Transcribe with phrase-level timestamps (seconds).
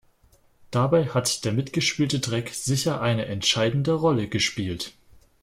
[0.71, 4.93] Dabei hat der mitgespülte Dreck sicher eine entscheidende Rolle gespielt.